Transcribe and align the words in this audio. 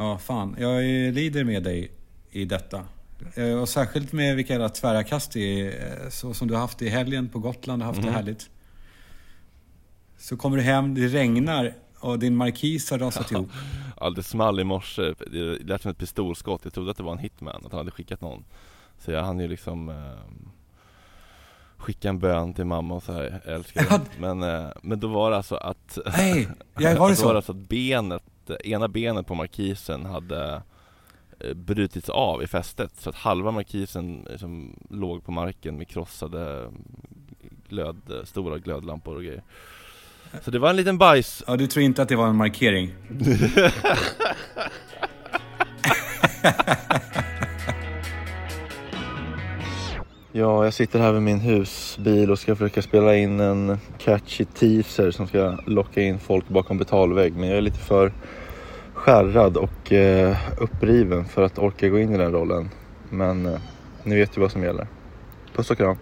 Ja, 0.00 0.18
fan. 0.18 0.56
Jag 0.58 0.82
lider 1.14 1.44
med 1.44 1.62
dig 1.62 1.92
i 2.30 2.44
detta. 2.44 2.84
Eh, 3.34 3.52
Och 3.60 3.68
särskilt 3.68 4.12
med 4.12 4.36
vilka 4.36 4.52
jävla 4.52 4.68
tvära 4.68 5.04
kast 5.04 5.32
det 5.32 5.60
är, 5.60 6.02
eh, 6.04 6.08
så 6.10 6.34
som 6.34 6.48
du 6.48 6.54
har 6.54 6.60
haft 6.60 6.82
i 6.82 6.88
helgen 6.88 7.28
på 7.28 7.38
Gotland 7.38 7.82
och 7.82 7.86
haft 7.86 8.02
det 8.02 8.10
härligt. 8.10 8.50
Så 10.18 10.36
kommer 10.36 10.56
du 10.56 10.62
hem, 10.62 10.94
det 10.94 11.08
regnar 11.08 11.74
och 11.98 12.18
din 12.18 12.36
markis 12.36 12.90
har 12.90 12.98
rasat 12.98 13.30
ihop. 13.32 13.48
Ja, 14.00 14.10
det 14.10 14.22
small 14.22 14.60
i 14.60 14.64
morse, 14.64 15.02
det 15.32 15.58
lät 15.64 15.82
som 15.82 15.90
ett 15.90 15.98
pistolskott. 15.98 16.60
Jag 16.64 16.72
trodde 16.74 16.90
att 16.90 16.96
det 16.96 17.02
var 17.02 17.12
en 17.12 17.18
hitman, 17.18 17.56
att 17.66 17.72
han 17.72 17.78
hade 17.78 17.90
skickat 17.90 18.20
någon. 18.20 18.44
Så 18.98 19.10
jag 19.10 19.22
hann 19.24 19.40
ju 19.40 19.48
liksom 19.48 19.88
eh, 19.88 19.94
skicka 21.76 22.08
en 22.08 22.18
bön 22.18 22.54
till 22.54 22.64
mamma 22.64 22.94
och 22.94 23.02
så 23.02 23.12
här, 23.12 23.40
jag 23.44 23.54
älskar 23.54 23.88
dig. 23.88 23.98
Men, 24.18 24.42
eh, 24.42 24.68
men 24.82 25.00
då 25.00 25.08
var 25.08 25.30
det 25.30 25.36
alltså 25.36 25.54
att 25.56 25.98
Nej, 26.16 26.48
ja, 26.78 26.80
var 26.80 26.88
det 26.90 26.94
då 26.94 27.00
var 27.00 27.14
så? 27.14 27.30
det 27.32 27.36
alltså 27.36 27.52
att 27.52 27.68
benet, 27.68 28.22
ena 28.64 28.88
benet 28.88 29.26
på 29.26 29.34
markisen 29.34 30.06
hade 30.06 30.62
eh, 31.40 31.54
brutits 31.54 32.08
av 32.08 32.42
i 32.42 32.46
fästet 32.46 32.92
så 32.98 33.10
att 33.10 33.16
halva 33.16 33.50
markisen 33.50 34.26
liksom 34.30 34.76
låg 34.90 35.24
på 35.24 35.32
marken 35.32 35.76
med 35.76 35.88
krossade 35.88 36.70
glöd, 37.68 37.96
stora 38.24 38.58
glödlampor 38.58 39.16
och 39.16 39.22
grejer. 39.22 39.42
Så 40.42 40.50
det 40.50 40.58
var 40.58 40.70
en 40.70 40.76
liten 40.76 40.98
bajs 40.98 41.42
Ja, 41.46 41.56
du 41.56 41.66
tror 41.66 41.84
inte 41.84 42.02
att 42.02 42.08
det 42.08 42.16
var 42.16 42.28
en 42.28 42.36
markering? 42.36 42.94
Ja, 50.32 50.64
jag 50.64 50.74
sitter 50.74 50.98
här 50.98 51.12
vid 51.12 51.22
min 51.22 51.40
husbil 51.40 52.30
och 52.30 52.38
ska 52.38 52.56
försöka 52.56 52.82
spela 52.82 53.16
in 53.16 53.40
en 53.40 53.78
catchy 53.98 54.44
teaser 54.44 55.10
som 55.10 55.26
ska 55.26 55.56
locka 55.66 56.02
in 56.02 56.18
folk 56.18 56.48
bakom 56.48 56.78
betalvägg. 56.78 57.36
Men 57.36 57.48
jag 57.48 57.58
är 57.58 57.62
lite 57.62 57.78
för 57.78 58.12
skärrad 58.94 59.56
och 59.56 59.92
eh, 59.92 60.36
uppriven 60.58 61.24
för 61.24 61.42
att 61.42 61.58
orka 61.58 61.88
gå 61.88 61.98
in 61.98 62.14
i 62.14 62.18
den 62.18 62.32
rollen. 62.32 62.70
Men 63.08 63.46
eh, 63.46 63.60
ni 64.02 64.16
vet 64.16 64.36
ju 64.36 64.40
vad 64.40 64.50
som 64.50 64.62
gäller. 64.62 64.86
Puss 65.54 65.70
och 65.70 65.76
kram. 65.76 65.96